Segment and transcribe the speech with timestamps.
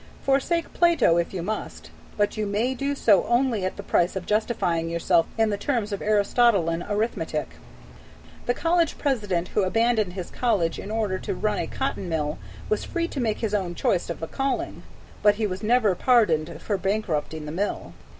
[0.23, 4.25] Forsake Plato if you must, but you may do so only at the price of
[4.25, 7.51] justifying yourself in the terms of Aristotelian arithmetic.
[8.47, 12.83] The college president who abandoned his college in order to run a cotton mill was
[12.83, 14.81] free to make his own choice of a calling;
[15.21, 17.93] but he was never pardoned for bankrupting the mill.